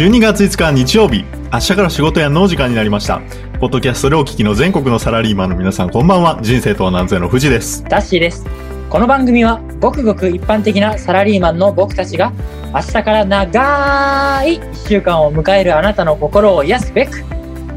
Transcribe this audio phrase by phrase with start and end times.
[0.00, 3.20] 12月5日日曜日、明日から仕事やの時間になりました。
[3.60, 6.38] ポッドキャストでお聞きの全国のサラリーマンの皆さん、こんばんは。
[6.40, 7.84] 人生とは何ぞやの藤です。
[7.84, 8.46] ダッシーです。
[8.88, 12.32] この番組はごくごく一般的なサラリーマンの僕たちが
[12.72, 17.22] 明日から長い1週間を迎えるあなたの心を癒すべく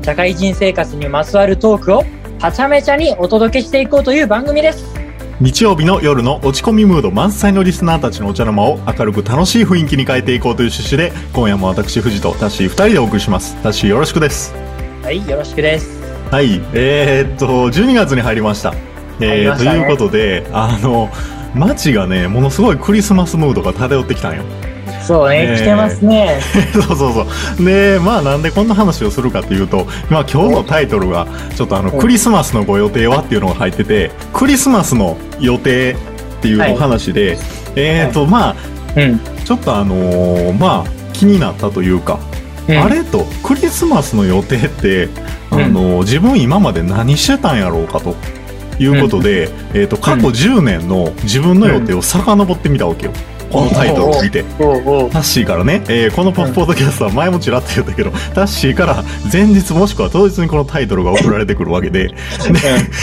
[0.01, 2.05] 社会人生活にまつわるトークを
[2.39, 5.02] はちゃめちゃにお届けしていこうという番組です。
[5.41, 13.55] 日曜日の夜の落ち込みムード満載のリスナーたちのお茶の間を明るく楽しい雰囲気に変えていこうという趣旨で、今夜も私、藤とタッシー2人でお送りします。
[13.63, 14.53] タッシーよろしくです。
[15.01, 15.99] はい、よろしくです。
[16.29, 16.61] はい。
[16.73, 18.75] えー、っと、12月に入りました。
[19.19, 21.09] えー、入りましたねということで、あの、
[21.55, 24.43] 街がね、ものすごいクリスマスムードが漂ってきたんよ。
[25.03, 26.39] そうね、来てますね。
[26.73, 27.27] そうそうそ
[27.59, 27.65] う。
[27.65, 35.95] で、まあなんでこんな話をするかというと、まあ今日のタイトルが、ちょっとあの、うんクリスマスのご予定はっていうのが入ってて、クリスマスの予定っ
[36.41, 37.37] ていうお話で、
[37.75, 38.55] えっ、と、まあ、
[38.95, 39.19] うん。
[39.43, 42.19] ちょっとあのーまあ、気になったというか、
[42.67, 45.09] うんあれと、クリスマスの予定って、
[45.51, 48.15] あのー自分今まで何してたんやろうかと。
[48.79, 53.11] いうことで、えっ、と、過去10年の自分の予定を遡ってみたわけよ。
[53.53, 54.43] このタイトルを見て。
[54.43, 54.55] タ
[55.19, 62.15] ッシーからね、えーこのポッポッドキャストは前もちらっと言ったけど、タッシーから前日もしくは当日にこのタイトルが送られてくるわけで、で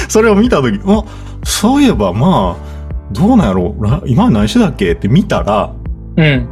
[0.08, 1.04] それを見たとき、あ、
[1.44, 3.84] そういえばまあ、どうなんやろう。
[3.84, 5.72] ら今何してたっけって見たら、
[6.16, 6.48] うん。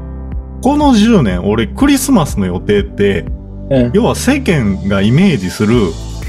[0.62, 3.26] この10年俺クリスマスの予定って、
[3.70, 3.90] うん。
[3.94, 5.74] 要は世間がイメージする、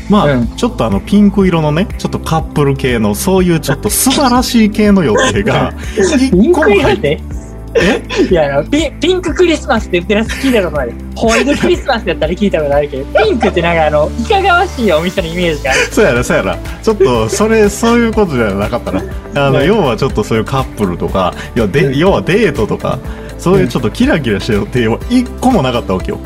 [0.10, 0.48] まあ、うん。
[0.56, 7.22] ちょっとあのピンク色のね、ちょっとカップル系の、そういうちょっと素晴らしい系の予定が、一個も入って？
[7.22, 7.39] え
[8.30, 10.90] いや、あのピピンククリスマスって言ってるやつ聞いたことない。
[11.16, 15.80] ホワイトクリスマスだったら聞いたことあるけど、ピンクってなんかあの、いかがわしいお店のイメージがある。
[15.92, 16.58] そうやな、そうやな。
[16.82, 19.04] ちょっと、それ、 そういうことじゃなかったな。
[19.36, 22.98] あの、ね要はちょっとそういうカップルとか、要はで、うん要はデートとか、
[23.38, 26.20] そういうちょっとキラキラした予定は一個もなかったわけよ。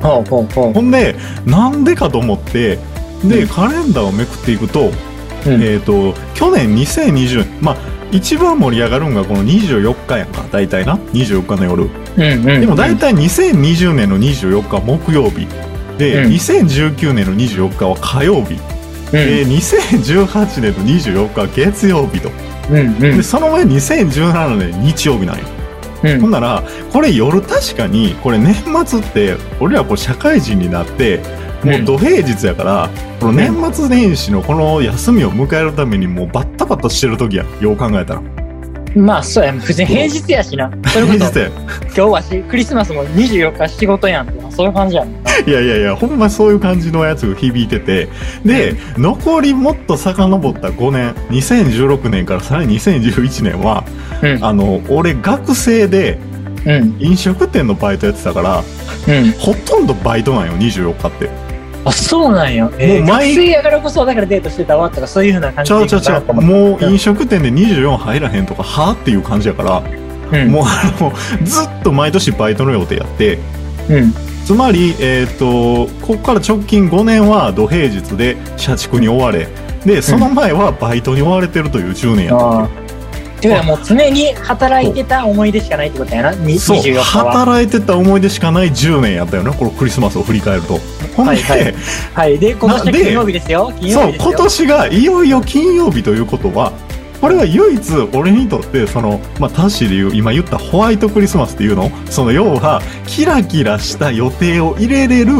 [0.00, 1.14] ほんで、
[1.46, 2.78] なんでかと思って、
[3.24, 4.90] で、うんカレンダーをめくっていくと、
[5.46, 7.76] うんえっ、と、去年2020、まあ、
[8.12, 10.96] 一番盛り上がるんがこの24日やんか、大体な。
[11.12, 11.84] 24日の夜。
[11.84, 12.60] うんうん。
[12.60, 15.46] でも大体2020年の24日は木曜日。
[15.98, 18.54] で、うん2019年の24日は火曜日。
[18.54, 22.30] うん、で2018年の24日は月曜日と。
[22.70, 25.44] で、その前2017年日曜日なんよ。
[26.04, 31.20] うんほんなら、これ夜確かに、これ年末って、俺らこう社会人になって、
[31.64, 32.90] もう土平日やから、
[33.20, 37.44] この年末年始のこの休みを迎えるためにもうバッタバタしてる時や。
[37.60, 38.22] よう考えたら。
[38.94, 40.70] まあそうや、別に平日やしな。
[40.88, 41.48] それこそ平日や。
[41.84, 45.08] 今日はしクリスマスも24日仕事やんって、そういう感じやん。
[45.08, 48.08] いやいやいや、ほんまそういう感じのやつが響いてて。
[48.44, 53.84] で、残りもっと遡った5年、2016年からさらに2011年は、
[54.22, 54.44] うん。
[54.44, 56.18] あの、俺学生で
[56.64, 56.96] うん。
[57.00, 58.62] 飲食店のバイトやってたから、
[59.08, 59.32] うん。
[59.32, 61.51] ほとんどバイトなんよ、24日って。
[61.84, 62.70] あ、そうなんや。
[62.78, 66.34] えー、もう毎やからこそだからデートしてたわとかそういうふうな感じちゃうちゃうちゃう。
[66.34, 69.82] もう飲食、食店で24入らへんとか、はっていう感じやから、
[70.40, 71.12] うん、もうあの、
[71.44, 73.38] ずっと毎年バイトの予定やって、
[73.90, 74.14] うん。
[74.44, 79.48] つまり、えっ、と、ここから直近5年は土平日で社畜に追われ、
[79.84, 82.81] で、その前はバイトに追われてるという10年やったわあ
[83.42, 83.42] あ。
[83.42, 86.34] ていうかもう常に働いてた思い出しかないってことやな。
[86.34, 86.58] にけ。
[86.58, 87.04] そう24日は。
[87.04, 90.78] 働いてた思い出しかない10年やったよな、このクリスマスを振り返ると。
[91.16, 91.74] ほんで、はいはい
[92.14, 92.38] はい。
[92.38, 93.72] で、今年は金曜日ですよ。
[93.78, 94.30] 金そう、曜日ですよ。
[94.30, 96.72] 今年がいよいよ金曜日ということは、
[97.20, 101.90] これは唯一俺にとって、その、まあ、タッシーで言う、今言ったホワイトクリスマスっていうの？
[102.10, 105.32] その要は、キラキラした予定を入れれる、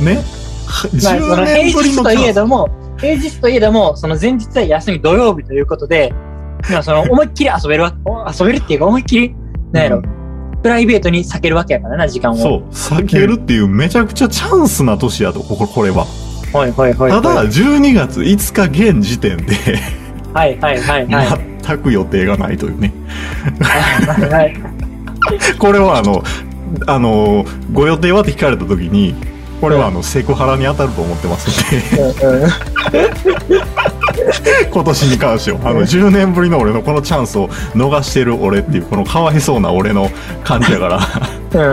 [0.00, 0.22] ね、
[0.66, 2.32] はまあ、そ10の年ぶりの平日といえ。
[2.32, 6.12] ども、平日といえども、その前日は休み土曜日ということで、
[6.70, 9.34] まあその思いっきり遊べるわ、お遊べるっていうか思いっきり、
[9.72, 10.02] なんやろ、
[10.62, 12.36] プライベートに避けるわけやからな、時間を。
[12.36, 16.06] そう、避けるっていうめちゃくちゃチャンスな年やと、ここ、これは。
[16.52, 17.10] はいはいはい。
[17.10, 19.54] ただ、12月5日現時点で、
[20.32, 21.40] はいはいはいはい。
[21.62, 22.92] 全く予定がないというね。
[23.60, 24.56] はいはい。
[25.58, 26.22] これはあの、
[26.86, 29.14] あの、ご予定はって聞かれた時に、
[29.60, 32.46] これはあの、セクハラに当たると思ってますので、
[34.70, 40.10] 今年に関しては、あの、10年ぶりの俺のこのチャンスを逃してる俺っていう、このかわいそうな俺の
[40.44, 41.00] 感じやから、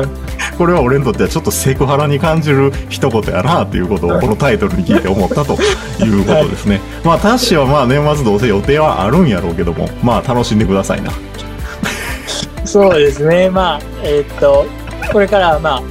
[0.01, 0.09] うん。
[0.57, 6.81] これは俺にとってはちょっとセクハラに感じる一言やなっていうことをこのタイトルに聞いて思ったということですね。
[7.03, 11.11] まあ、タッシーはまあ年末どうせ予定はあるんやろうけども、まあ楽しんでくださいな。
[12.63, 13.49] そうですね。
[13.49, 14.65] まあ、えーっと、
[15.11, 15.83] これからはまあ、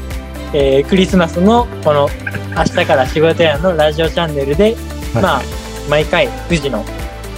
[0.54, 2.08] えークリスマスのこの
[2.56, 4.76] 明日から仕事やのラジオチャンネルで、
[5.12, 5.22] はい。
[5.22, 5.42] まあ、
[5.90, 6.84] 毎回9時の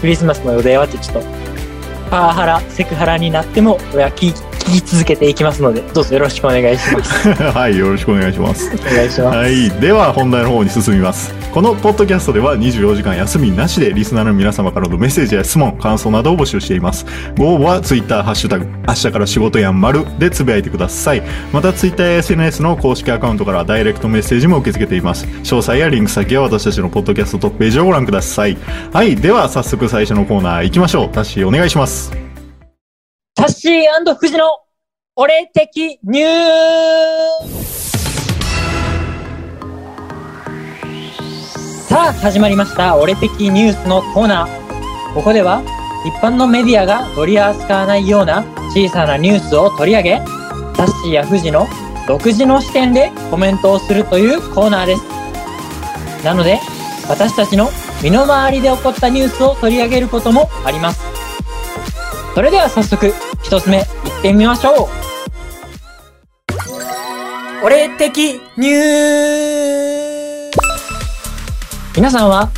[0.00, 1.28] クリスマスの予定はってちょっと、
[2.10, 7.32] パワハラ、セクハラになっても、俺は聞聞聞き続けていきますので、どうぞよろしくお願いします。
[7.52, 8.70] はい、よろしくお願いします。
[8.74, 9.36] お願いします。
[9.36, 9.70] はい。
[9.80, 11.34] では、本題の方に進みます。
[11.52, 17.06] このポッドキャストでは24時間休みなしでリスナーの皆様からのメッセージや質問、感想などを募集しています。
[17.38, 21.22] ご応募は Twitter、ハッシュタグ、明日から仕事やんまるでつぶやいてください。
[21.52, 25.26] また Twitter や SNS の公式アカウントからダイレクトメッセージも受け付けています。
[25.44, 28.58] 詳細やリンク先は私たちのポッドキャストトップページをご覧ください。
[28.92, 29.16] はい。
[29.16, 31.08] では、早速最初のコーナー行きましょう。
[31.08, 32.25] タッシーお願いします。
[33.66, 34.60] シー富士の
[35.16, 36.28] 俺的ニュー
[41.88, 42.96] さあ、始まりました。
[42.96, 45.14] 俺的ニュースのコーナー。
[45.14, 45.62] ここでは、
[46.06, 50.18] 一般のメディアが取り扱わないような小さなニュースを取り上げ、
[50.76, 51.66] タッシーや富士の
[52.06, 55.02] 独自の視点でコメントをするというコーナーです。
[56.24, 56.60] なので、
[57.08, 57.70] 私たちの
[58.00, 61.00] 身の回りで起こったニュースを取り上げることもあります。
[62.32, 63.12] それでは早速、
[63.42, 64.88] 一つ目、行ってみましょう。
[67.64, 70.50] 俺的ニュー
[71.96, 72.50] 皆さんは、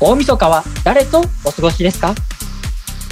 [0.00, 2.14] 大晦日は誰とお過ごしですか？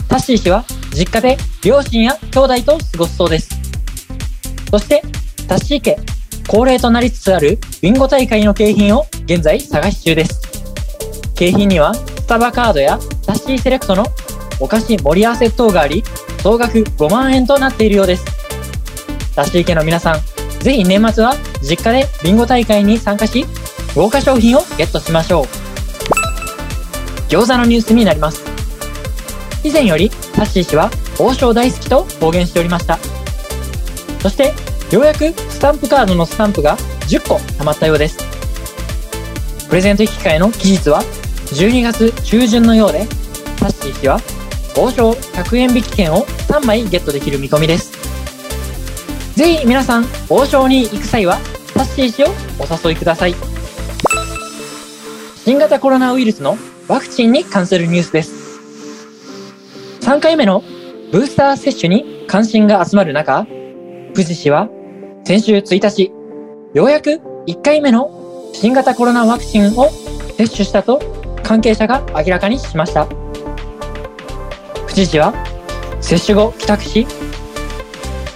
[0.09, 3.51] タッシー氏は、実家で両親や兄弟と過ごすそうです。
[4.71, 5.03] そして、
[5.47, 5.99] タッシー家、
[6.49, 10.41] 恒例となりつつあるビンゴ大会の景品を現在探し中です。
[11.35, 14.07] 景品には、スタバカードやタッシーセレクトの
[14.59, 16.03] お菓子盛り合わせ等があり、
[16.43, 18.25] 総額5万円となっているようです。
[19.35, 20.21] タッシー家の皆さん、
[20.61, 23.47] ぜひ年末は実家でビンゴ大会に参加し、
[23.95, 25.45] 豪華商品をゲットしましょう。
[27.29, 28.45] 餃子のニュースになります。
[29.65, 32.99] 以前よりタッシー氏は王将大好きと公言しておりました。
[34.21, 34.55] そして、
[34.91, 36.77] ようやくスタンプカードのスタンプが
[37.09, 38.19] 10個貯まったようです。
[39.69, 41.03] プレゼント引換えの期日は
[41.53, 43.07] 12月中旬のようで、
[43.59, 44.21] タッシー氏は
[44.77, 47.93] 王将100円引き券を3枚ゲットできる見込みです。
[49.37, 51.39] ぜひ皆さん、王将に行く際は、
[51.75, 52.29] タッシー氏を
[52.59, 53.35] お誘いください。
[55.45, 58.61] 新型コロナウイルスのワクチンに関するニュースです。
[60.01, 60.63] 3回目の
[61.13, 63.47] ブースター接種に関心が集まる中、
[64.15, 64.69] 富士氏は
[65.25, 66.13] 先週1日、
[66.75, 68.11] ようやく1回目の
[68.53, 69.89] 新型コロナワクチンを
[70.37, 71.01] 接種したと
[71.43, 73.07] 関係者が明らかにしました。
[74.99, 75.33] 富士氏は
[76.01, 77.07] 接種後帰宅し、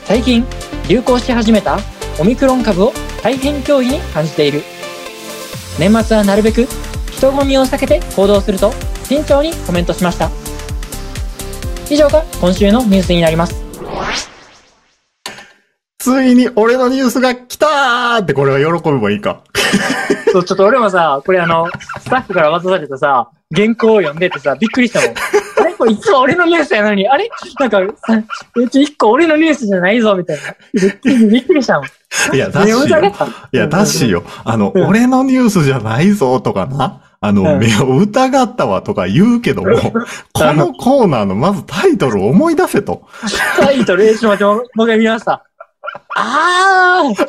[0.04, 0.44] 最近
[0.88, 1.76] 流行し始めた
[2.20, 4.62] オミクロン株を大変脅威に感じている。
[5.80, 6.68] 年末はなるべく
[7.10, 8.70] 人混みを避けて行動すると
[9.02, 10.30] 慎重にコメントしました。
[11.90, 13.60] 以上が今週のニュースになります。
[15.98, 19.42] ついに俺のニュースが来たーってこれは喜べばいいか。
[20.30, 21.66] そう、ちょっと俺もさ、これあの、
[22.00, 25.14] スタッフから渡されたさ、原稿を読んでてさ、びっくりしたもん。
[25.86, 27.28] いつも俺のニュースやのに、あれ？
[27.60, 30.42] なんか、さえちょ、一個俺のニュースじゃないぞ、みたいな。
[30.72, 32.34] びっくりしたもん。
[32.34, 32.98] いや、タッシーよ。
[33.52, 34.24] いや、タッシーよ。
[34.44, 37.02] あの、うん俺のニュースじゃないぞとかな。
[37.20, 39.78] あの、うん目を疑ったわとか言うけども、
[40.32, 43.06] このコーナーのまずタイトルを思い出せと。
[43.56, 45.44] タイトル、えちょっと待って、もう一回見ました。
[46.16, 47.28] あータッ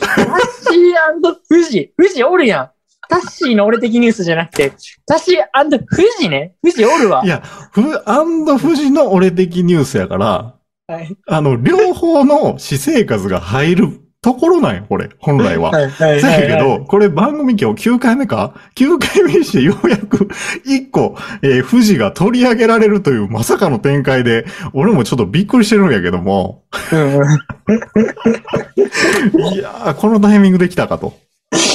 [0.72, 1.94] シー富士。
[1.98, 2.70] 富士おるやん。
[3.10, 4.72] タッシーの俺的ニュースじゃなくて、
[5.06, 5.82] タッシー富
[6.20, 6.56] 士ね。
[6.62, 7.28] 富士おるわい。
[7.28, 7.42] や、
[7.72, 10.56] ふ、アンド富士の俺的ニュースやから、
[10.88, 11.16] はい。
[11.28, 13.90] あの、両方の私生活が入る
[14.22, 15.72] ところなんよ、これ、本来は。
[15.72, 15.90] はい。
[15.90, 16.22] はい。
[16.22, 20.30] だけど、これ番組今日9回目か ?9 回目にしてようやく
[20.66, 27.24] 1個、えー富士が取り上げられるというまさかの展開で、俺もちょっとびっくりしてるんやけども、うんうん
[29.54, 31.14] いやー、このタイミングで来たかと。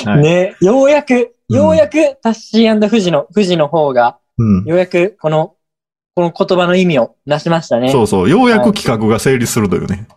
[0.04, 4.64] はいね、ようやく、ようやく、タッシー富士の、富士の方が、うん。
[4.64, 5.54] ようやく、この、
[6.14, 7.90] この言葉の意味をなしましたね。
[7.90, 10.08] そうそう、ようやく企画が成立するというね。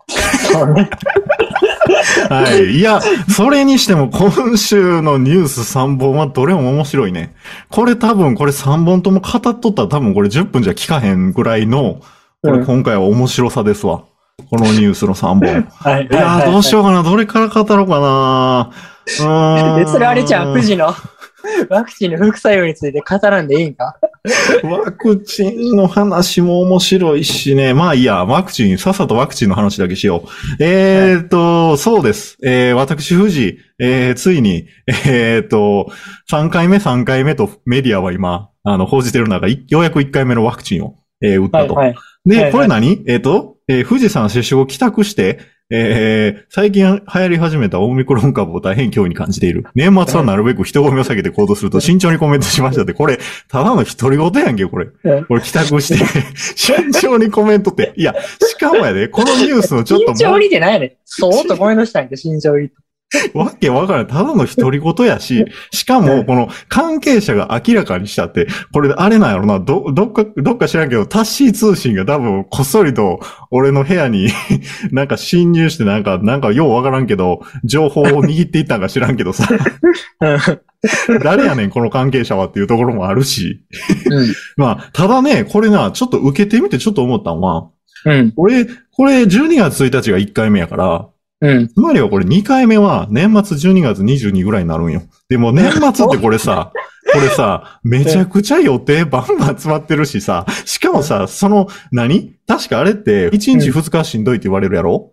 [0.52, 0.90] そうね。
[2.30, 2.78] はい。
[2.78, 7.34] いや、それにしても今週のニュース3本はどれも面白いね。
[7.70, 12.00] これ多分これ3本とも語っとったら多分これ10分じゃ聞かへんぐらいの、
[12.42, 14.04] これうん今回は面白さですわ。
[14.50, 15.68] このニュースの3本。
[15.78, 16.08] はい。
[16.12, 17.04] いやー、どうしようかな。
[17.04, 18.72] どれから語ろうかな。
[19.06, 19.12] で、
[19.88, 20.94] それあれじゃん、富士の
[21.70, 23.96] ワクチンの副作用について語らんでいいんか？
[24.64, 27.74] ワクチンの話も面白いしね。
[27.74, 30.24] まあいいや、ワクチン、さっさとワクチンの話だけしよ
[30.60, 30.64] う。
[30.64, 32.38] えーっと、そうです。
[32.44, 34.68] えー、私、富士、えー、ついに、
[35.08, 35.92] えーっと、
[36.30, 41.74] 3回目、3回目とメディアは今、あの、報じてる中、いようやく1回目のワクチンを、えー打ったと。
[41.74, 41.96] はい、はい。
[42.28, 43.02] で、はいはいこれ何？
[43.08, 45.40] えーっと、えー富士山接種後帰宅して、
[45.74, 49.66] えー、最近流行り始めたオミクロン株を大変脅威に感じている。
[49.74, 54.88] 年末はなるべく人混みを避けて行動すると慎重にコメントしましたって、これ、ただの独り言やんけ、これ。
[55.04, 57.94] うんこれ帰宅して、 慎重にコメントって。
[57.96, 60.92] いや、しかもやで、このニュースのちょっと 慎重にってないやねん。
[61.06, 62.70] そうっとコメントしたんやけど、慎重に。
[63.34, 64.08] わけわからない。
[64.08, 74.30] ただの独り言やし、しかも、この関係者が明らかにしたって、これあれなんやろな、ど、どっか、どっか知らんけど、タッシー通信が多分こっそりと俺の部屋に
[74.92, 79.48] なんか侵入してなんか、なんかようわからんけど、情報を握っていったんか知らんけどさ、
[81.24, 83.62] 誰やねん、この関係者はっていうところもあるし。
[84.10, 84.34] うん。
[84.56, 87.70] まあ、ただね、これな、ちょっと受けてみてちょっと思ったのは、
[88.06, 88.34] うん。
[88.36, 91.08] 俺、これ12月1日が1回目やから、
[91.42, 91.68] うん。
[91.68, 95.02] つまりはこれ2回目は年末12月22ぐらいになるんよ。
[95.28, 96.72] でも年末ってこれさ、
[97.14, 102.34] これさ、めちゃくちゃ予定バンバン詰まってるしさ、しかもさ、その、何？
[102.48, 105.12] 確かあれって1日2日しんどいって言われるやろ？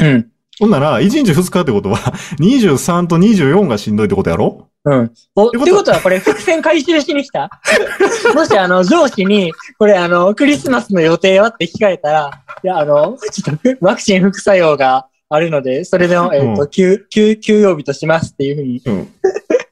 [0.00, 0.28] うん。
[0.58, 1.98] ほんなら、1日2日ってことは、
[2.40, 4.68] 23と24がしんどいってことやろ？
[4.84, 5.12] うん。
[5.36, 7.50] お、ってことはこれ伏線回収しに来た？
[8.34, 12.30] もしあの、上司に、これあの、クリスマスの予定はって聞かれたら、
[12.64, 18.82] いや、あの、ちょっとワクチン副作用があるので、それでも、えっ、と、うん休、休、休養日としますっていうふうに。
[18.84, 19.08] うん。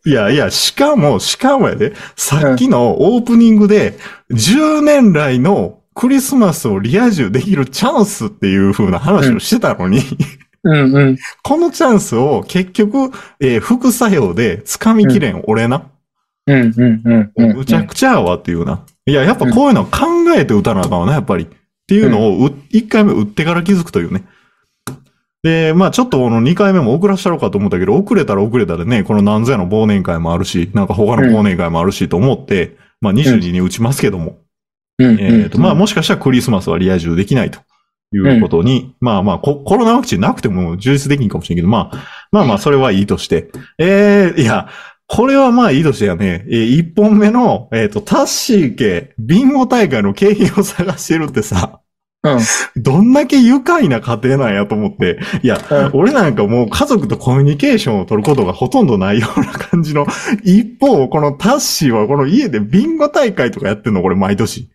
[0.06, 3.98] いやいや、しかも、しかもやで、さっきのオープニングで、
[4.30, 10.00] 10年来のクリスマスをリア充できるチャンスっていう風な話をしてたのに、
[10.62, 11.18] うんうん。
[11.42, 13.10] このチャンスを結局、
[13.40, 15.90] えー副作用で掴みきれん、俺な。
[16.46, 17.56] うんうんうんうん。
[17.56, 18.84] むちゃくちゃやわっていうな。
[19.06, 20.00] いや、やっぱこういうの考
[20.36, 21.44] えて打たなあかんわな、やっぱり。
[21.44, 21.48] っ
[21.86, 24.24] ていうのをう、一回目打ってから気づくというね。
[25.42, 34.38] で、まあちょっとこの二回目も遅らしたろうかと思ったけど、遅れたら遅れたでね、この何ぞやの忘年会もあるし、なんか他の忘年会もあるしと思って、まあ22に打ちますけども。
[34.98, 35.20] うんうん。
[35.20, 37.60] えっ、と、まあもしかしたらクリスマスはリア充できないと
[38.12, 43.50] いうことに、まあまあコ、コロナワクチンなくても充実できんかもしれんけど、まあ、まあまあそれはいいとして。
[43.78, 44.68] えー、いや、
[45.08, 51.80] これはまあいいとしてやね、えー一本目の、えっ、と、タッシー家、ビンゴ大会の景品を探してるってさ、
[52.34, 52.82] うん。
[52.82, 60.06] どんだけ愉快な家庭なんやと思って、いや、うん俺なんかもう家族とコミュニケーションを取ることがほとんどないような感じの、
[60.44, 64.70] 一方、このタッシーはこの家でビンゴ大会とかやってんの、これ毎年。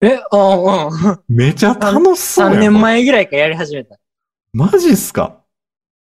[0.00, 1.20] え、うんうん。
[1.28, 2.54] めちゃ楽しそうやん。
[2.56, 3.96] 3年前ぐらいからやり始めた。
[4.52, 5.38] マジっすか？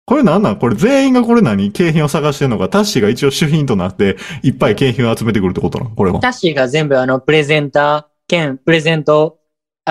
[0.05, 0.59] これなんなん？
[0.59, 1.71] これ全員がこれ何？
[1.71, 2.67] 景品を探してんのか？
[2.67, 5.91] タッシーが一応主品となっていっぱい景品を集めてくるってことなの？
[5.95, 6.19] これは。
[6.19, 9.38] タッシーが全部あの、プレゼンター、兼プレゼント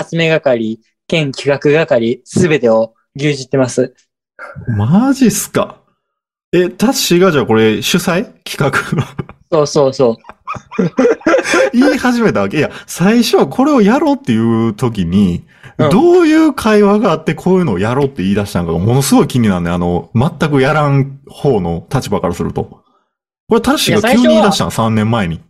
[0.03, 3.95] 集め係、兼企画係、すべてを牛耳ってます。
[4.77, 5.81] マジっすか？
[6.53, 8.33] え、タッシーがじゃあこれ主催？
[8.45, 8.73] 企画
[9.51, 10.17] そうそうそう。
[11.73, 12.59] 言い始めたわけ？
[12.59, 15.45] いや、最初はこれをやろうっていう時に、
[15.79, 19.71] うんどういう会話があってこういうのをやろうって言い出したのかがものすごい気になるね。
[19.71, 22.83] あの、全くやらん方の立場からすると。
[23.49, 25.41] これタッシーが急に言い出したの ?3 年前に。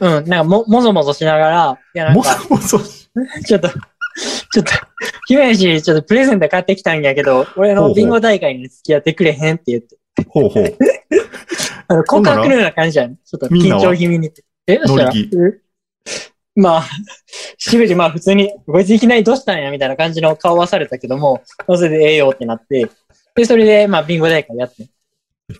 [0.00, 2.80] うん、なんかも、もぞもぞしながら、いやなんもか、そもそ。
[3.46, 3.70] ちょっと、
[4.52, 4.72] ちょっと、
[5.28, 9.96] 姫路、ちょっとプレゼント買ってきたんやけど、俺のビンゴ大会に付き合ってくれへんって言って、
[10.28, 10.64] ほうほう。
[11.88, 13.16] あの告白のような感じやん。
[13.16, 14.30] ちょっと緊張気味に。
[14.66, 15.04] え、そした？
[15.04, 15.12] ら、
[16.56, 16.84] まあ、
[17.58, 19.70] しめじまあ普通に、こいついきなりどうしたんや？
[19.70, 22.88] みたいな感じの顔はされたけども、それでええよってなって、
[23.34, 24.86] で、それで、まあ、ビンゴ大会やって。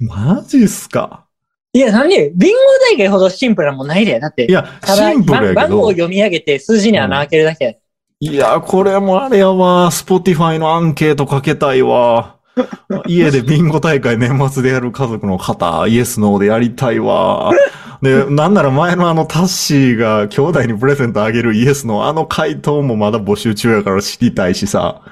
[0.00, 1.26] マジっすか？
[1.74, 2.58] いや、なんで、ビンゴ
[2.90, 4.18] 大会ほどシンプルなもんないで。
[4.18, 5.90] だってい、や、シンプルやけど番番号を。
[5.90, 7.72] 読み上げて数字に穴開けるだけや。
[8.18, 9.90] いや、これもあれやわ。
[9.90, 12.36] スポティファイのアンケートかけたいわ。
[13.06, 17.52] 家でビンゴ大会年末でやる家族の方、イエスノーでやりたいわ。
[18.00, 25.02] で、なんなら前のあのタッシーが兄弟にプレゼントあげるイエスのあの回答もまだ募集中やから知りたいしさ。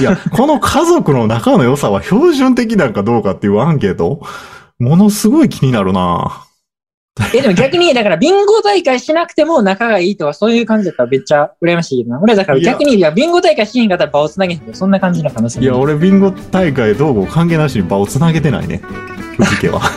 [0.00, 4.22] いや、この家族の仲の良さは標準的なんかどうかっていうアンケート
[4.78, 6.43] ものすごい気になるな
[7.32, 12.20] え、でも逆に、だから、ビンゴ大会しなくても仲がいいとか、そういう感じだったらめっちゃ羨ましいけどな。
[12.20, 18.82] 俺だから逆に、いや、ビンゴ大会しへんかったら場をつなげへんけど、そんな感じの可能性いや、俺ビンゴ大会どうこう関係なしに場をつなげてないね。
[19.36, 19.80] 藤家は。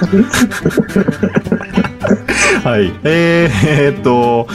[2.64, 2.92] はい。
[3.04, 3.50] えー、
[3.86, 4.48] えーっと、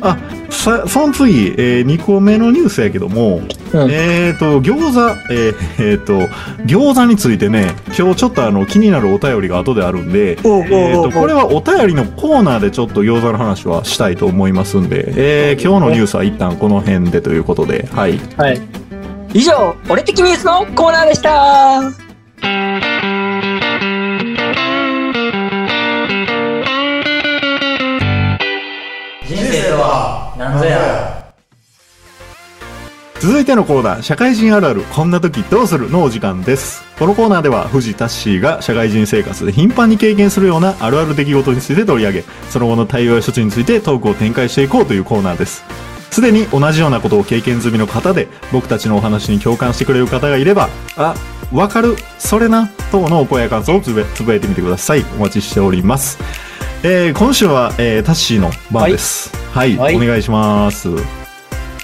[0.00, 0.18] あ、
[0.50, 3.36] さ、その次、えー、2個目のニュースやけども、
[3.72, 6.20] うんえーっと、餃子、えー、えーっと、
[6.64, 18.18] 餃子についてね、今日ちょっとあの、気になるお便りが後であるんで、おうえーっと、これはお便りのコーナーでちょっと餃子の話はしたいと思いますんで、えー、今日のニュースは一旦この辺でということで、はい。
[18.36, 18.60] はい。
[19.32, 22.04] 以上、俺的ニュースのコーナーでした
[29.64, 31.24] 生とは何ぞや
[33.20, 35.88] 続いてのコーナー、社会人あるある、こんな時どうする？
[35.88, 36.82] のお時間です。
[36.98, 45.64] このコーナーでは、藤田ッシーが社会人生活で頻繁に経験するようなあるある出来事について取り上げ、その後の対応や処置についてトークを展開していこうというコーナーです。
[46.10, 50.68] すでに同じようなことを経験済みの方で、僕たちのお話に共感してくれる方がいれば、
[50.98, 51.14] あ、
[51.50, 55.04] わかる、それな、等のお声や感想をつぶつぶやいてみてください。
[55.16, 56.18] お待ちしております。
[56.86, 59.34] えー、今週は、えー、タッシーの番です。
[59.54, 60.90] はい、はいお願いします。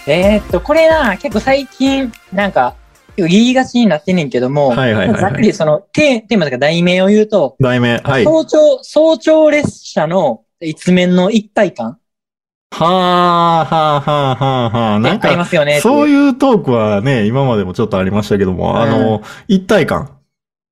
[0.06, 2.74] えーっと、これな、結構最近、なんか、
[3.16, 8.24] 言いがちになってんねんけども、はいはいはいはいざっくりそのテーテーマとか題名を言うと、題名、はい。
[8.24, 11.98] 早朝、早朝列車の一面の一体感
[12.70, 15.00] はあ、はあ、はあ、はあ、はあ。
[15.00, 15.80] なんありまか、すよね。
[15.80, 16.08] そうう。
[16.10, 20.18] いうトークはね、今までもちょっとありましたけども、あの、一体感。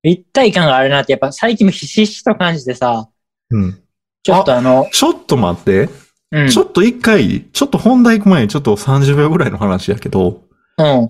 [0.03, 3.09] 一体感があるなって、やっぱ最近もひしひしと感じてさ、
[3.49, 3.81] うん。
[4.23, 5.89] ちょっとあの、ちょっと待って。
[6.31, 6.49] うん。
[6.49, 10.43] ちょっと一回、ちょっと本題行く前にちょっと30秒ぐらいの話やけど、
[10.77, 11.09] うん。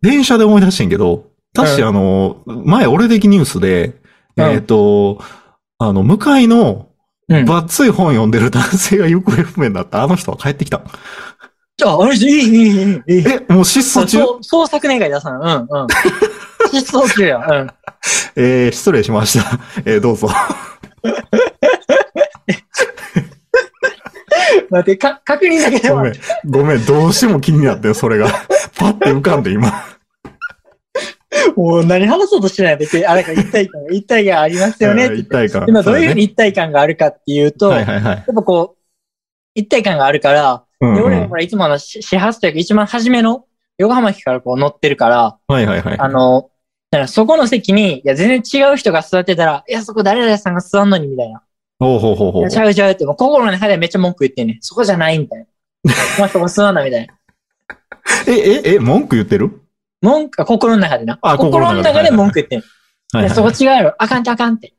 [0.00, 4.00] 電車で思い出してんけど、確かうんあの、前俺的ニュースで、
[4.36, 5.20] うんえっ、と、
[5.78, 6.88] あの、向かいの、
[7.28, 7.44] うん。
[7.44, 10.82] ばっつい本読んでる男性が行方不明になったあの人は帰ってきた。
[11.76, 13.24] じゃあ、あれ、いい、いい、いい。
[13.26, 14.18] え、もう失踪中？
[14.42, 15.56] 創作願い出さな。
[15.56, 15.86] うん、うん。
[16.70, 17.38] 失踪中や。
[17.38, 17.70] うん。
[18.36, 19.58] えー、失礼しました。
[19.84, 20.28] えー、どうぞ。
[24.72, 26.14] 待って、か、確認だけでもごめん。
[26.46, 26.84] ごめん。
[26.84, 28.28] どうしても気になってんそれが。
[28.76, 29.70] パッて浮かんで今。
[31.56, 35.64] もう何話そうとしてない別に、あれか一体感、一体感ありますよね一体感。
[35.68, 38.24] 今どういうふうに一体感があるかっていうと、やっはいはいはい。
[38.26, 38.82] ぱこう、
[39.54, 43.44] 一体感があるから、うんうんで俺、ほら、いつもあの、し始発というか、一番初めの、
[43.78, 45.98] 横浜駅からこう乗ってるから、はいはいはい。
[45.98, 46.50] あの、
[46.90, 51.42] だからそこの席に、いや、全然違う人が座ってたら、いや、そこ誰々さんが座んのに、みたいな。
[51.82, 54.58] ほうほうほうほいうや、ちゃうちゃうって、もう心の中でめっちゃ文句言ってんねん。
[54.60, 55.46] そこじゃない、みたいな。
[56.18, 57.14] まあ、そこ座んな、みたいな。
[58.26, 59.60] え、え、え、文句言ってる？
[60.00, 61.18] 文句、あ心の中でな。
[61.22, 62.58] あ心心の中で文句言ってん。
[63.14, 63.94] はいいや、そこ違うやろ。
[63.98, 64.74] あかんてあかんって。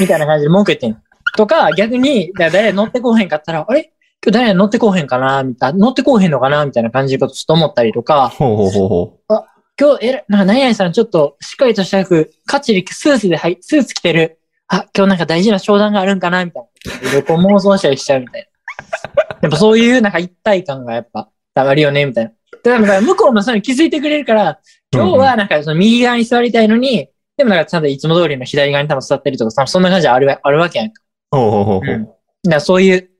[0.00, 1.02] みたいな感じで文句言ってん。
[1.36, 3.92] とか、逆に、だ誰乗ってこうへんかったら、あれ？
[4.24, 5.42] 今日誰乗ってこうへんかな？
[5.44, 6.64] みたいな、乗ってこうへんのかな？
[6.64, 9.44] みたいな感じでことちょっと思ったりとか、ほうほうほうほ
[9.78, 14.38] 今日、えら、なんか何々さんちょっとしっかりとした服、かっちりスーツではい、スーツ着てる。
[14.68, 16.44] あ、今日なんか大事な商談があるんかな？
[16.44, 17.12] みたいな。
[17.12, 19.38] 旅行妄想したりしちゃうみたいな。
[19.42, 22.32] やっぱそういうなんか一体感がやっぱ、たまるよね、みたいな。
[22.62, 24.58] だから向こうもそういうの気づいてくれるから、
[24.92, 31.02] 今日はなんかその右側に座りたいのに、でもなんかちゃんといつも通りの左側に多分座ってるとかさ、そんな感じであるわあるわけやんか。
[31.32, 31.36] う。
[31.36, 32.02] ほうほうほうほうん。
[32.02, 32.06] う。
[32.44, 33.10] だからそういう、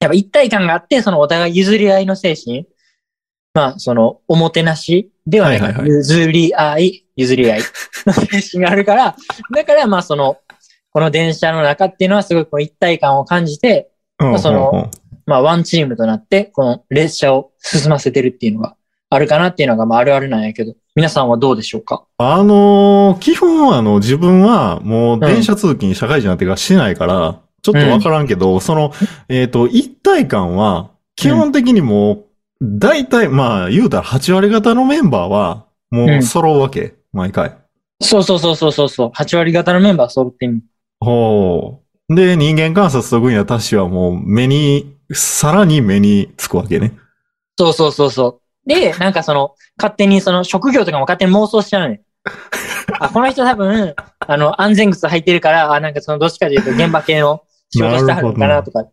[0.00, 2.66] やっぱ一体感があって、そのお互い譲り合いの精神。
[3.54, 7.60] まあ、その、おもてなしではないか、譲り合い、譲り合い
[8.06, 9.16] の精神があるから、
[9.54, 10.36] だからまあその、
[10.96, 14.90] この電車の中っていうのはすごくこう一体感を感じて、うんそのうんうん
[15.26, 18.76] まあワンチームとなって、この列車を進ませてるっていうのが
[19.10, 22.06] あるかなっていうのがまああるあるなんやけど、皆さんはどうでしょうか？
[22.16, 28.92] あのー基本はあの、自分はもう電車通勤社会人になってからしてないから、ちょっとわからんけど、その、
[29.28, 32.24] えっ、と、一体感は、基本的にもう、
[32.62, 37.54] 大体、まあ、言うたら8割方のメンバーは、もううん揃うわけ、毎回。
[38.00, 39.08] そうそうそうそうそうそう。
[39.10, 40.62] 8割方のメンバー揃ってみる。
[41.00, 42.14] ほう。
[42.14, 46.92] で、人間観察得意なタッシュはもう、目に、さらに目につくわけね。
[47.58, 48.68] そうそうそうそう。
[48.68, 52.00] で、 なんかその、勝手にその職業とかも勝手に妄想しちゃうねん。
[52.98, 58.84] あ、この人多分、あの、安全靴履いてるから、あ、なんかその、どっちかというと現場系の仕事してはるのかなとか。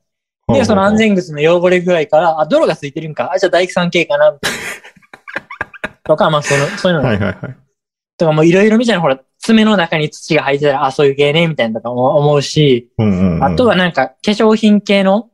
[0.54, 3.32] で、その安全靴の汚れ具合から、あ、泥がついてるんか。
[3.32, 4.38] あ、じゃあ大工さん系かな
[6.04, 7.56] とか、まあ、その、そういうの、はいはいはい。
[8.18, 13.44] とかもういろいろみたいな、ほら、爪の中に土が入ってたら、あ、そういう系ね、みたいなとかも思うし、うんうん、うん。
[13.44, 15.30] あとはなんか、化粧品系の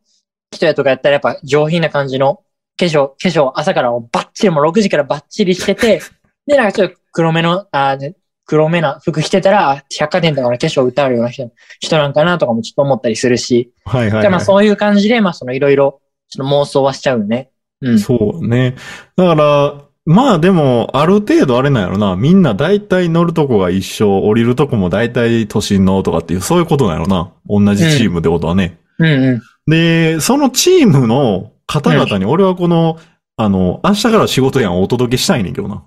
[0.51, 2.41] 人やとかやったらやっぱ上品な感じの
[2.79, 6.01] 化粧、化粧朝からバッチリ、もう6時からバッチリしてて、
[6.47, 14.23] で、なんかちょっと黒目の、あで黒目な服着てたら、あ百貨店とかの化粧歌うような人人なんかなとかもちょっと思ったりするし、はいはい、はい。
[14.23, 17.51] でまあそういう感じで、まあそのいろいろ、ちょっと妄想はしちゃうよね。
[17.81, 17.99] うん。
[17.99, 18.75] そうね。
[19.15, 22.15] だから、まあでも、ある程度あれなんやろな。
[22.15, 27.31] みんな大体乗るとこが一緒、降りるとこも大体都心のとかっていう、そういうことなんやろな。
[27.47, 28.79] 同じチームってことはね。
[28.97, 29.41] うんうん。
[29.71, 32.97] で、そのチームの方々に俺はこの、
[33.37, 35.83] あの、明日から仕事やんお届けしたいねんけどな。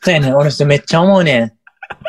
[0.00, 1.52] そうやねん俺それめっちゃ思うねん。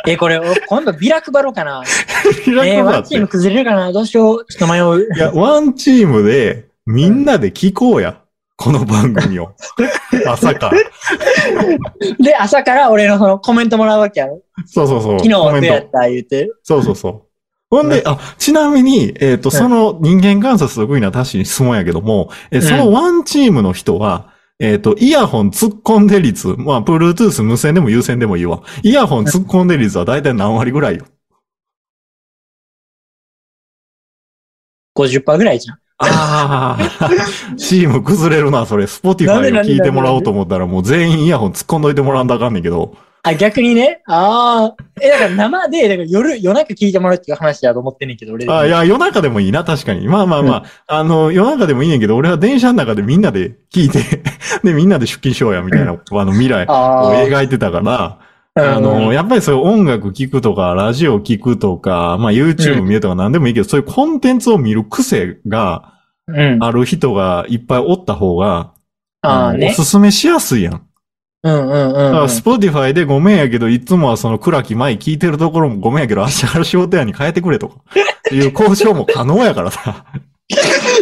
[0.08, 1.84] え、これ、俺今度ビラ配ろうかな。
[2.46, 2.96] 開えー、くなって。
[2.96, 4.46] ワンチーム崩れるかなどうしよう。
[4.46, 5.10] ちょっと迷う。
[5.14, 8.22] いや、ワンチームで、みんなで聞こうや。
[8.58, 9.54] この番組を。
[10.26, 10.78] 朝から。
[12.20, 14.42] で、朝から俺のそのコメントもらうわけやろ。
[14.66, 15.20] そうそうそう。
[15.20, 16.52] 昨日どコメントうやった言うて。
[16.64, 17.22] そうそうそう。
[17.70, 28.64] ほんで、あ、ちなみに、えっ、と、んその人間観察得意なタッシーに質問やけども、え、そのワンチームの人は、えっ、と、イヤホン突っ込んで率、まあ、Bluetooth 無線でも有線でもいいわ。
[28.82, 31.06] イヤホン突っ込んで率はだいたい何割ぐらいよ
[34.96, 35.80] ？50%ぐらいじゃん。
[36.00, 38.86] ああ、チーム崩れるな、それ。
[38.86, 42.96] スポティファイを聞いてもらおうと思ったら、もう全員イヤホン突っ込んどいてもらわんとあかんねんけど。
[43.24, 44.02] あ、逆にね。
[44.06, 44.84] ああ。
[45.02, 48.48] え、だから生で、だから夜、夜中聞いてもらうっていう話だと思ってんねんけど、俺。
[48.48, 50.08] あいや、夜中でもいいな、確かに。
[50.08, 50.56] まあまあま
[50.88, 54.00] あ、あの、夜中でもいいねんけど、俺は電車の中でみんなで聞いて、
[54.64, 58.20] で、みんなで出勤しようや、みたいな、あの、未来を描いてたから、
[58.58, 65.94] あうんの、やっぱりそういう音楽聞くとか、ラジオ聞くとか、まあ YouTube 見るとか何でもいいけど、そういうコンテンツを見る癖が
[66.28, 66.58] うん。
[66.62, 68.74] ある人がいっぱいおった方が、
[69.22, 69.68] ああね。
[69.68, 70.88] のおすすめしやすいやん。
[71.44, 72.30] うんうんうんだから、うん。
[72.30, 77.76] スポティファイでごめんやけど、いつもはその倉木麻衣聞いてるところもごめんやけど、明日から仕事やに変えてくれとか、
[78.32, 80.06] いう交渉も可能やからさ。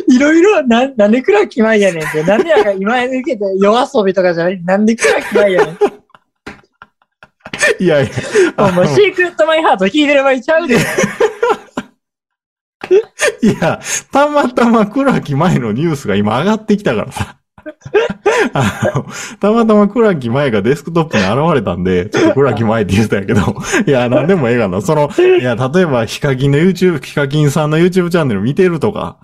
[0.08, 2.24] いろいろ、な、なんで倉木麻衣やねんって。
[2.24, 5.78] なんでやか今受けて YOASOBI とかじゃないなんで倉木麻衣やねん。
[7.80, 8.12] いやいや、
[8.58, 10.78] あもう、のシークレットマイハート聞いてる場合ちゃうで。
[13.42, 13.80] いや、
[14.12, 17.38] たまたま倉木前のニュースが今上がってきたからさ。
[18.54, 19.06] あの、
[19.40, 23.56] たまたま倉木前がデスクトップに現れたんで、ちょっと倉木前って言ってたんやけど、
[23.88, 24.82] いや、なんでもええがな。
[24.82, 29.18] その、いや、例えば、ヒカキンの YouTube、ヒカキンさんの YouTube チャンネル見てるとか、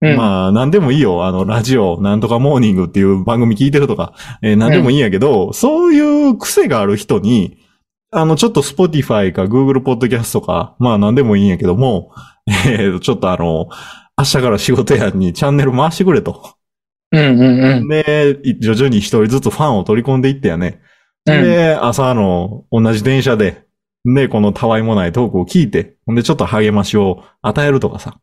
[0.00, 0.16] うん。
[0.16, 1.26] まあ、なんでもいいよ。
[1.26, 7.57] あの、ラジオ、なんとかモーニングっていう番組聞いてるとか、えーなんでもいいんやけど、そういう癖がある人に、
[8.10, 12.12] あの、ちょっと Spotify か Google Podcast とか、まあなんでもいいんやけども、
[12.48, 13.68] えーちょっとあの、
[14.16, 16.54] 明日から仕事やにチャンネル回してくれと。
[17.12, 17.88] うんうんうん。
[17.88, 20.80] で、い徐々に一人ずつファンを取り込んでいってやね。
[21.26, 23.64] うんで、朝の同じ電車で、
[24.06, 28.18] で、このたわいもないトークを聞いて、ほんでちょっと励ましを与えるとかさ。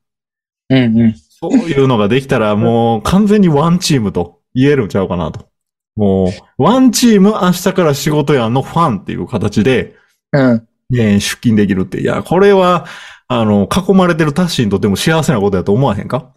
[0.69, 1.13] うんうん。
[1.13, 5.47] そういうのができたらもう完全にワンチームと言えるんちゃうかなと。
[5.95, 9.95] もう、ワンチーム明日から仕事やのファンっていう形で、
[10.31, 10.67] うん。
[10.89, 12.01] ね、出勤できるって。
[12.01, 12.85] いや、これは、
[13.27, 16.33] あの、囲まれてるタッシーにとっても幸せなことだと思わへんか？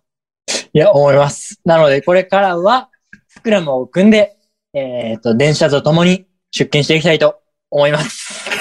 [0.73, 1.61] いや、思います。
[1.65, 2.89] なので、これからは、
[3.29, 4.37] スクラムを組んで、
[4.75, 7.41] えっ、と、電車と共に出勤していきたいと
[7.71, 8.49] 思います。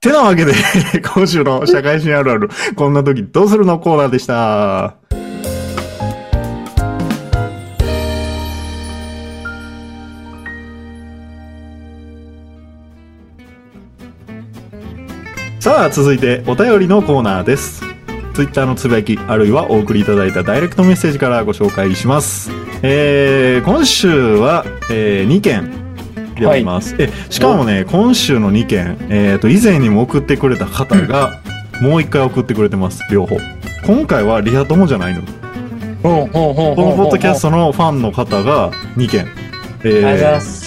[0.00, 0.52] てなわけで、
[1.14, 4.94] 今週の社会人あるある、こんな時どうするのコーナーでした。
[15.76, 17.82] さあ、続いてお便りのコーナーです。
[18.32, 22.50] ツイッターのつぶやき、あるいはお送りいただいたダイレクトメッセージからご紹介します。
[22.80, 25.70] えー、今週は、えー、2件
[26.34, 26.96] であります。
[26.98, 31.42] え、しかもね、今週の2件、えっ、と、以前にも送ってくれた方が、
[31.82, 33.36] もう一回送ってくれてます、両方。
[33.86, 35.20] 今回はリア友じゃないの。
[36.02, 37.50] このポッドキャスト。
[37.50, 39.26] トのファンの方が2件。
[39.84, 40.65] えありがとうございまーす。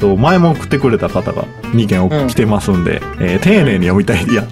[0.00, 4.24] と、前も送ってくれた方が2件うん来てますんで、えー丁寧に読みたい。
[4.24, 4.44] いや、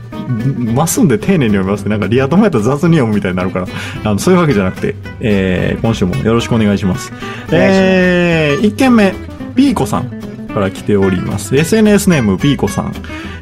[0.75, 3.67] ますんで丁寧に読みますって、なんかリア友やったら雑に読むみたいになるから、
[4.05, 7.13] あの、そういうわけじゃなくて、えー今週もよろしくお願いします。
[7.51, 9.13] えー、1件目、
[9.57, 10.11] ピーコさん
[10.53, 11.57] から来ております。
[11.57, 12.93] SNS ネームピーコさん。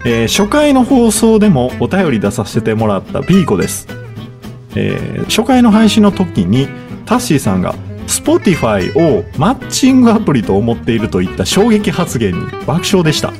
[0.05, 3.89] えー初回の放送でもお便り出させてもらったピーコです。
[4.77, 6.69] えー初回の配信の時に、
[7.05, 7.75] タッシーさんが、
[8.07, 13.33] Spotify をマッチングアプリと思っているといった衝撃発言に爆笑でした。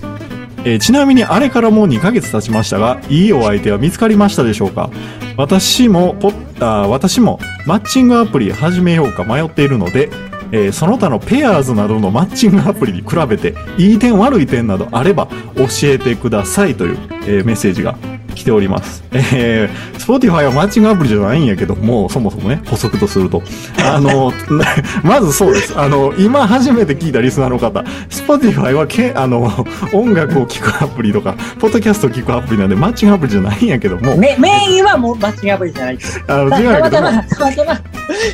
[0.65, 4.91] えーちなみにあれからもう2ヶ月経ちましたが、いいお相手は見つかりましたでしょうか？
[5.37, 10.11] 私もポッあ私もマッチングアプリ始めようか迷っているので、
[10.53, 17.97] えーその他のペアーズなどのマッチングアプリに比べて、いい点悪い点などあれば教えてくださいという、えーメッセージが
[18.37, 19.03] 来ております。
[19.13, 23.43] えー、Spotify はマッチングアプリじゃないんやけども、そもそもね、補足とすると。
[23.83, 24.33] あの、
[25.03, 25.75] まずそうです。
[25.77, 27.81] あの、今初めて聞いたリスナーの方、
[28.11, 36.23] Spotify はけ、あの、音楽を聴くアプリとか、ポッドキャストを聴くアプリなんで、マッチングアプリじゃないんやけども、メメインはもうマッチングアプリじゃないです。
[36.29, 37.81] あの、た違うけどもたまたま、たまたま、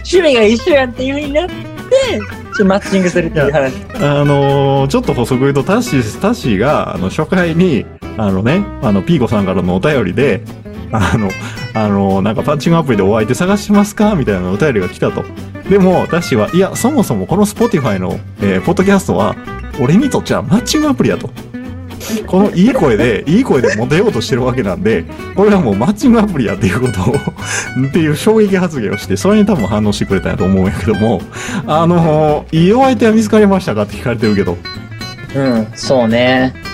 [0.05, 1.72] 趣味が一緒やっていう風になって、
[2.57, 3.75] ちょマッチングするっていう話。
[3.97, 7.87] あのーちょっと補足言うと、タッシー、タッシーが、あの、初回に、
[8.19, 10.43] あのね、あの、ピーコさんからのお便りで、
[10.93, 11.31] あの、
[11.75, 14.15] あのなんかパッチングアプリでお相手探しますか？
[14.15, 15.25] みたいなお便りが来たと。
[15.71, 19.35] でも、タッシーは、いや、そもそもこの Spotify の、えーポッドキャストは、
[19.81, 21.31] 俺にとっちゃマッチングアプリやと。
[22.27, 27.15] このいい声で、いい声でモテようとしてるわけなんで、これはもうマッチングアプリやっていうことを、
[27.87, 31.21] っていう衝撃発言をして、それに多分反応してくれたんやと思うんやけども、
[31.67, 34.57] あのいいお相手は見つかりましたかって聞かれてるけど、
[35.35, 36.55] うん、そうね。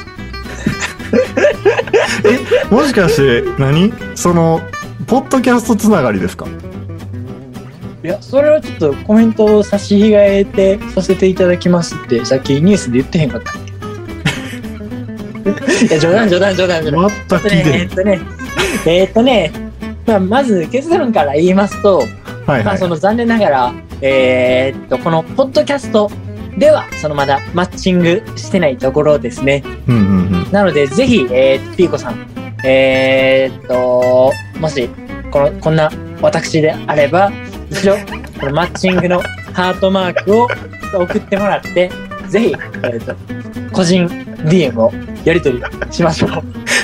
[2.70, 4.60] もしかして何、その、
[5.06, 6.46] ポッドキャストつながりですか？
[8.04, 13.52] いいや、それはちょっとコメントを差し控えてさせていただきますって、さっきニュースで言ってへんかった
[15.48, 17.10] いや、冗談冗談冗談冗談。
[17.28, 17.78] 全く聞いてる。
[17.78, 18.20] えーっとね、
[18.86, 19.52] えーっとね、
[20.06, 22.08] まあ、まず結論から言いますと、はい
[22.46, 22.78] はいまあ、。
[22.78, 26.10] その残念ながら、えーっと、このポッドキャスト
[26.56, 29.62] では、そのまだマッチングしてないところですね。
[29.86, 30.52] うんうんうん。
[30.52, 32.26] なので、ぜひ、えー、ピーコさん、
[32.64, 34.88] えーっと、もし、
[35.30, 37.30] この、こんな私であれば、
[37.70, 37.96] 一度、
[38.40, 39.20] このマッチングの
[39.52, 40.48] ハートマークを
[40.94, 41.90] 送ってもらって、
[42.28, 43.14] ぜひ、えーっと、
[43.72, 44.08] 個人
[44.44, 44.92] DM を
[45.24, 46.28] やり取りしましょ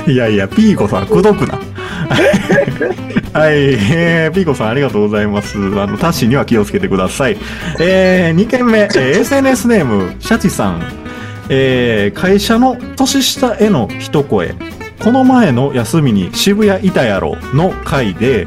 [0.07, 0.11] う。
[0.11, 1.59] いやいや、ピーコさん、くどくな。
[3.33, 5.57] はい、えー、ピーコさんありがとうございます。
[5.57, 7.37] あの、タッシーには気をつけてください。
[7.81, 10.83] えー、2件目、 えー SNS ネーム、シャチさん。
[11.49, 14.55] えー、会社の年下への一声。
[15.03, 18.47] この前の休みに渋谷いたやろの回で、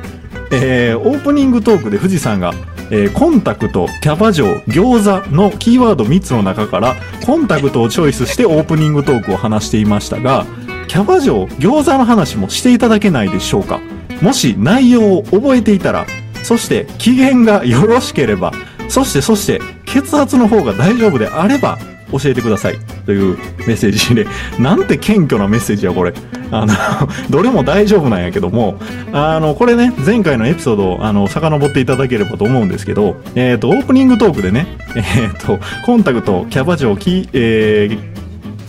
[0.52, 2.54] えー、オープニングトークで富士山が、
[2.90, 10.46] えーコンタクト、キャバ嬢、餃子のキーワード3つの中から、コンタクトをチョイスしてオープニングトークを話していましたが、
[10.88, 13.82] キャバ嬢、餃子の話もしていただけないでしょうか？
[14.22, 16.06] もし内容を覚えていたら、
[16.44, 18.54] そして機嫌がよろしければ、
[18.88, 21.78] そしてそして血圧の方が大丈夫であれば、
[22.12, 22.80] 教えてください。
[23.06, 24.28] というメッセージで、
[24.60, 26.14] なんて謙虚なメッセージや、これ。
[26.52, 26.74] あの、
[27.30, 28.78] どれも大丈夫なんやけども、
[29.12, 38.18] あの、これね、前回のエピソードを、あの、遡っていただければと思うんですけど、えっ、と、オープニングトークでね、えっ、と、コンタクト、キャバ嬢、キえー、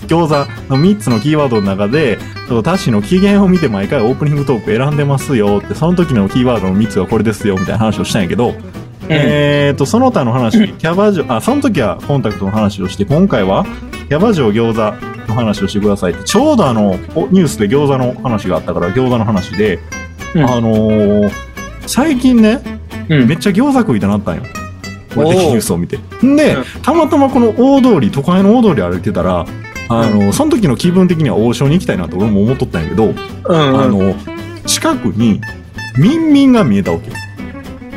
[0.09, 8.55] 餃子の3つのキーワードの中で、ちょっとタッシーの機嫌を見て毎回オープニングトーク選んでますよって、その時のキーワードの3つがこれですよみたいな話をしたんやけど、
[9.09, 13.65] えーと、その他の話、 キャバ嬢、あ、その時はコンタクトの話をして、今回は
[14.09, 19.79] キャバ嬢餃子の話をしてくださいって、ちょうどあの、おニュースで餃子の話があったから、餃子の話で、
[20.35, 20.45] うん。
[20.45, 21.31] あのー
[21.89, 22.61] 最近ね、
[23.09, 23.27] うん。
[23.27, 24.43] めっちゃ餃子食いたなったんよ。
[25.15, 25.99] こうやっておーニュースを見て。
[26.25, 26.65] んで、うん。
[26.83, 29.47] たまたまこの大通り、都会の大通り歩いてたら、
[29.89, 34.15] あの、その時の気分的には王将に行きたいなと俺も思っとったんやけど、うん、あの、
[34.67, 35.41] 近くに、
[35.97, 37.17] ミンミンが見えたわけよ。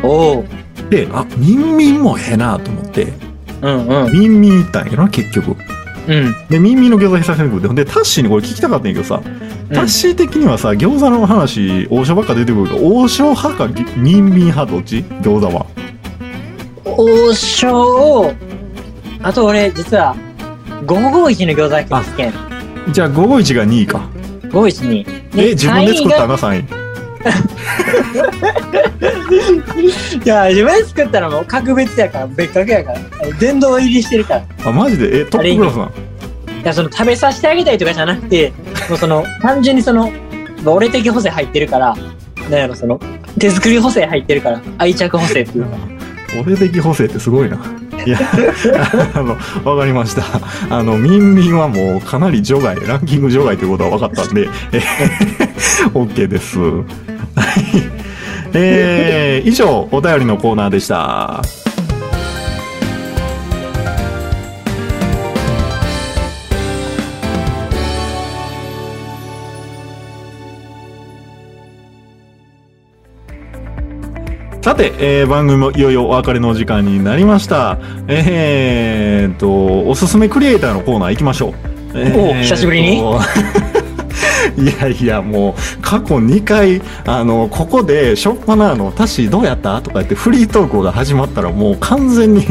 [0.04, 0.61] おう
[0.92, 3.14] で、あ、ミンミンもええなと思って、
[3.62, 4.12] うんうん。
[4.12, 5.56] ミンミン行ったんやな、結局。
[6.08, 6.36] うん。
[6.50, 9.22] で、ミンミンの餃子久しぶりに食うて、で、タッシーにこれ聞きたかったんやけどさ、
[9.74, 14.98] タッシー的にはさ、餃子の話、王将ばっか出てくるけど、王将派か、ミンミン派どっち？
[15.22, 15.66] 餃子は。
[16.84, 18.34] 王将
[19.24, 20.14] あと俺、実は、
[20.86, 22.34] 551の餃子が結構好きやね
[22.90, 22.92] ん。
[22.92, 24.10] じゃあ、551が2位か。
[24.50, 25.06] 551に。
[25.38, 26.81] え、自分で作った3な、3位。
[30.24, 33.00] いや、自分で作ったらもう格別やから、別格やから。
[33.40, 34.40] 殿堂入りしてるから。
[34.42, 35.22] いあ、マジで？
[35.22, 35.92] え、トップクラスなん
[36.64, 38.54] や、その食べさせてあげたいとかじゃなくて、
[38.90, 40.12] もうその、単純にその、
[40.66, 41.96] 俺的補正入ってるから、
[42.50, 43.00] なんやろ、その、
[43.40, 45.78] 手作り補正入ってるから、愛着補正っていうか。
[46.40, 47.58] 俺的補正ってすごいな。
[48.06, 48.20] いや、
[49.14, 49.38] あの、
[49.70, 50.24] わかりました。
[50.70, 56.60] あの、ミンミンはもうかなり除外、ランキング除外ということは分かったんで、えー OK です。
[56.60, 56.84] はい。
[58.54, 61.42] えー、以上、お便りのコーナーでした。
[74.82, 77.78] て、えー番組もいよいよお別れのお時間になりました。
[78.08, 81.54] えーっと、おすすめクリエイターのコーナー行きましょう。
[81.96, 83.02] えー久しぶりに？
[84.58, 89.82] いやいや、もう、過去2回、あの、ここで、しょっぱなの、タッシーどうやった？
[89.82, 92.46] とか言って、フリートークが始まったら、もう完全に、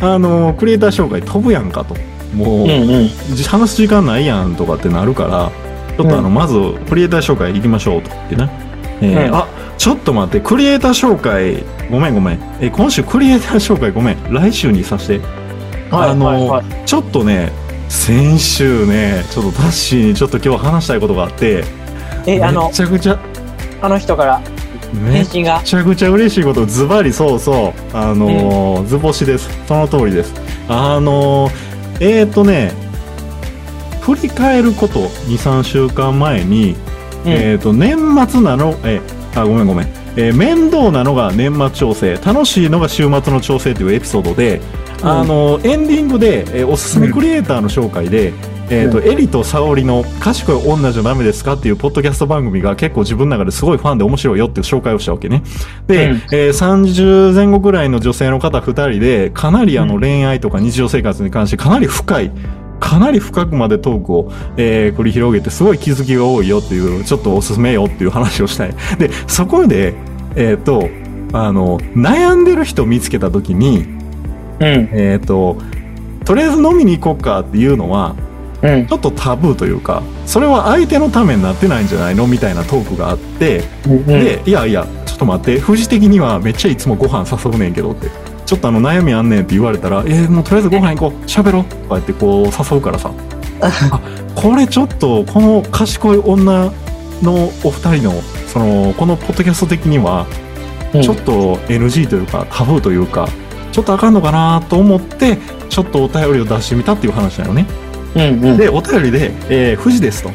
[0.00, 1.94] あの、クリエイター紹介飛ぶやんかと。
[2.34, 3.08] もう、うん。
[3.46, 5.50] 話す時間ないやんとかってなるから、
[5.96, 6.56] ちょっとあの、うんまず、
[6.88, 8.50] クリエイター紹介行きましょうとってね。
[9.00, 9.43] えーうんあ、
[9.84, 12.38] ちょっと待って、クリエイター紹介、ごめんごめん。
[12.58, 14.32] え、今週クリエイター紹介ごめん。
[14.32, 15.26] 来週にさせて。
[15.90, 16.64] はい、あのはい、はい。
[16.86, 17.52] ちょっとね、
[17.90, 21.64] 先週ね、ちょっとタッシーにちょっと今日話したいことがあって、
[22.26, 23.20] え、あのめ、ちゃくちゃ、
[23.82, 24.40] あの人から
[24.94, 25.60] めっ返信が。
[25.62, 29.50] ちゃくちゃ嬉しいこと、ズバリそうそう、あのー図星です。
[29.68, 30.32] その通りです。
[30.66, 31.52] あのー
[32.00, 32.72] えーとね、
[34.00, 36.74] 振り返ること、2、3週間前に、
[37.26, 39.02] うんえーと、年末なの、え、
[39.34, 39.88] あ、ごめんごめん。
[40.16, 44.60] えー面倒なのが年末調整、楽しいのが週末の調整というエピソードで、
[45.02, 45.08] うん。
[45.08, 48.32] あのーエンディングで、えーおすすめクリエイターの紹介で、
[48.70, 55.42] えーと、エリと沙織の賢い女じゃダメですかっていうポッドキャスト番組が結構自分の中ですごいファンで面白いよっていう紹介をしたわけね。
[55.86, 56.22] で、うん。
[56.32, 60.00] えー30前後ぐらいの女性の方2人で、かなりあのうん。
[60.00, 62.30] 恋愛とか日常生活に関してかなり深い、
[62.80, 68.74] かなり深くまでトークを、えー繰り広げて、すごい気づきが多いよっていう、ちょっとおすすめよっていう話をしたい。
[68.98, 69.94] で、そこで、
[70.36, 70.88] えっ、と、
[71.32, 73.86] あの、悩んでる人見つけた時に、
[74.60, 74.88] うん。
[74.92, 75.56] えっ、と、
[76.24, 78.14] とりあえず飲みに行こうかっていうのは、
[78.62, 78.86] うん。
[78.86, 84.06] ちょっとタブーというか、それは相手のためになってないんじゃないのみたいなトークがあって、うん。
[84.06, 88.08] で、いやいや、ちょっと待って、富士的にはめっちゃいつもご飯誘うねんけどって。
[88.46, 93.10] ちょっとあの悩みあんねんって言われたら、えーもうとりあえずご飯行こう、喋ろうとか言ってこう誘うからさ。
[93.60, 94.00] あ、
[94.34, 96.70] これちょっと、この賢い女
[97.22, 100.44] のお二人の、その、このポッドキャスト的には、うん
[101.02, 103.28] ちょっと NG というか、タブーというか、
[103.72, 107.66] ちょっとあかんのかなと思って、ちょっとお便りを出してみたっていう話なのね。
[108.14, 108.22] うん。
[108.22, 108.56] うん。
[108.56, 110.30] で、お便りで、えー、富士ですと。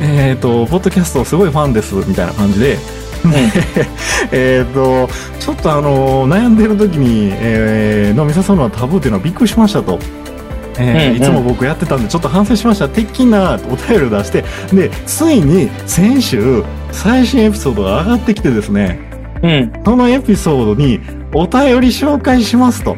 [0.00, 2.78] えっ、と、ポッドキャストすごいファンです、みたいな感じで、
[4.32, 9.98] えっと、ちょっとあの悩んでる時に、えー飲み誘うのはタブーっていうのはびっくりしましたと。
[10.78, 19.08] えーうんうんいつも僕やってたんでちょっと反省しました的なお便りを出してでついに先週最新エピソードが上がってきてですね
[19.42, 19.72] うん。
[19.84, 21.00] そのエピソードに
[21.32, 22.96] お便り紹介しますと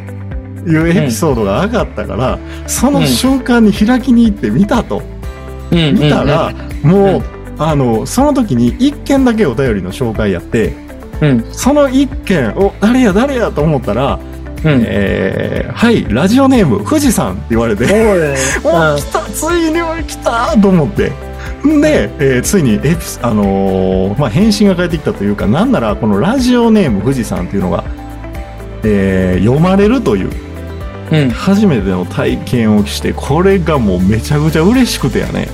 [0.67, 5.03] いうエピソードが上がったから、その瞬間に開きに行って見たと。
[5.71, 5.95] うん。
[5.95, 6.53] 見たら、
[6.83, 7.23] もう、
[7.61, 10.73] あの、その時に一件だけお便りの紹介やって、
[11.21, 11.45] うん。
[11.53, 14.19] その一件、お、誰や誰やと思ったら、
[14.65, 14.83] うん。
[14.87, 18.21] えーはい、ラジオネーム、富士山って言われて、おい。
[18.65, 21.13] お、来たついに来たと思って。
[21.69, 27.85] んで、えーついにエピス、あのーまあ、返信が返ってきたというか、なんならこのラジオネーム富士山っていうのが、
[28.85, 30.31] えー読まれるという
[31.13, 31.31] うん。
[31.31, 35.49] 初めての体験をして、これがもうめちゃくちゃ嬉しくてやね。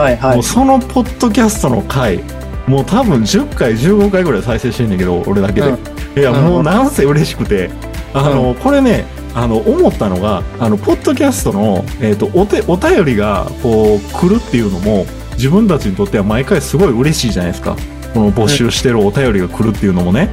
[0.00, 0.42] はいはいもう。
[0.42, 2.20] そのポッドキャストの回、
[2.66, 5.74] もう多分10回、15回ぐらい再生してんねんけど、俺だけで。
[6.16, 7.70] いや、うんもうなんせ嬉しくて、
[8.14, 9.04] あの、これね、
[9.34, 15.06] あの、思ったのが、あの、ポッドキャストの、えっ、と、お手、お便りが、こう、来るっていうのも、
[15.36, 17.76] 自分たちにとっては毎回すごい嬉しいじゃないですか。
[18.14, 20.30] この募集してるお便りが来るっていうのもね。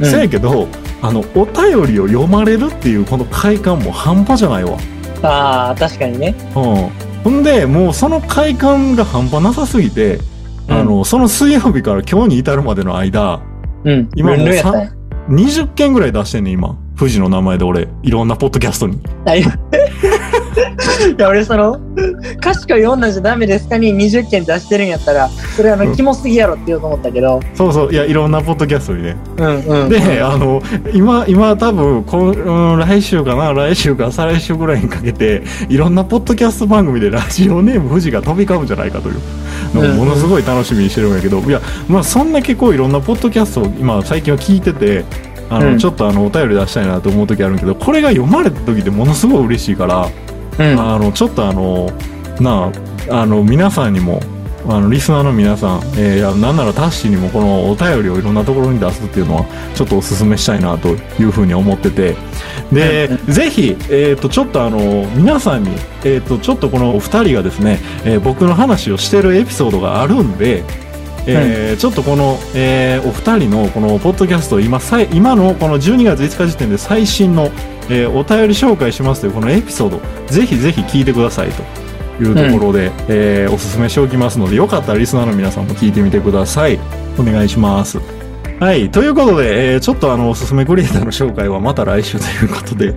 [0.00, 0.66] うんせやけど、
[1.02, 4.78] あの、お便りを読まれるっていうこの快感も半端じゃないわ。
[5.22, 6.34] ああ、確かにね。
[6.56, 7.09] うん。
[7.24, 10.18] ほんで、もうその快感が半端なさすぎて、
[10.68, 13.40] あの、その水曜日から今日に至るまでの間、
[13.84, 14.08] うん。
[14.14, 14.92] 今もうルンルンやったんや
[15.28, 16.78] 20件ぐらい出してんねん、今。
[16.96, 18.98] 富士の名前で俺、いろんなポッドキャストに。
[20.64, 21.78] あ いや俺その、
[22.40, 25.96] 賢い女じゃダメですかに20件出してるんやったら、それあの、うん。
[25.96, 29.16] キモすぎやろって言おうと思ったけど、そうそう、いや、いろんなポッドキャストにね。
[29.36, 29.88] うんうん。
[29.88, 39.16] で、あの、今、今多分、こんうん来週かな、来週か再来週ぐらいにかけて、いろんなポッドキャスト番組でラジオネーム富士が飛び交うんじゃないかという。
[39.74, 45.04] のをうんものすごい楽しみにしてるんやけど、いや、まあ、そんだけこう、いろんなポッドキャストを今、最近は聞いてて、
[45.48, 45.78] あの、うん。
[45.78, 50.08] ちょっとあの、お便り出したいなと思う時あるけど、これが読まれた時でものすごい嬉しいから、
[50.60, 50.80] うん。
[50.80, 51.90] あの、ちょっとあの、
[52.40, 52.70] な
[53.08, 54.20] あ、あの、皆さんにも、
[54.68, 62.14] あの、リスナーの皆さん、えーなんならタッシーにもこのお便りをいろんなところに出すっていうのは、ちょっとお勧めしたいなというふうに思ってて、
[62.72, 65.70] で、ぜひ、えっ、と、ちょっとあの、皆さんに、
[66.04, 70.62] えっ、と、ちょっとこのお二人がですね、えー僕の話をしてるエピソードがあるんで、
[71.26, 77.50] えーちょっとこの、えーお二人のこのポッドキャスト今さい今のこの12月5日時点で最新の、
[77.90, 81.62] えーお便り紹介しますというこのエピソードぜひぜひ聞いてくださいと
[82.22, 86.78] いうところで、えーおすすめしておきますのでよかったらリスナーの皆さんも聞いてみてください。
[87.18, 87.98] お願いします
[88.60, 92.94] はいということで、えーちょっとあのおすすめクリエイターの紹介はまた来週ということで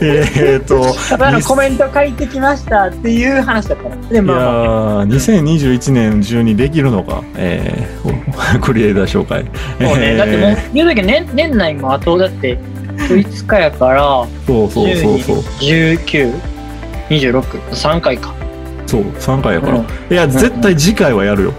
[0.00, 3.96] えっとただのコメント書いてきましたっていう話だったら。
[3.96, 9.44] で、いまあまあ、やー2021年中にできるのか、えー、クリエイター紹介。
[9.44, 10.14] そうね。
[10.14, 12.58] えーだってもう、言うとき年、年内もあと、だって、
[12.96, 15.36] 5日やから、そうそうそうそう。
[15.60, 16.34] 19、
[17.10, 18.34] 26、3回か。
[18.86, 19.78] そう、3回やから。
[19.78, 21.54] うんいや、絶対次回はやるよ。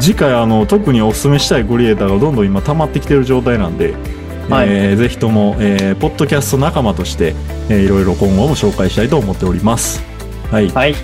[0.00, 3.94] 次回、あの、特におすすめしたいクリエイターがどんどん今溜まってきてる状態なんで、
[4.48, 7.34] はいえーぜひとも、えーポッドキャスト仲間として、
[7.68, 10.02] えーいろいろ今後も紹介したいと思っております。
[10.50, 10.68] はい。
[10.70, 10.94] はい。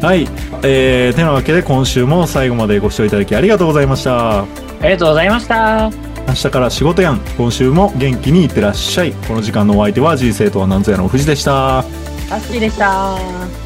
[0.00, 0.28] はい。
[0.62, 4.42] えー、てなわけで今週も最後までご視聴いただきありがとうございました。
[4.42, 4.46] あ
[4.82, 5.90] りがとうございました。
[6.26, 11.84] 明日から仕事やん今週も元気にいってらっしゃいこの時間のお相手は人生とは何ぞやの藤でした
[12.30, 13.63] タッシーでした。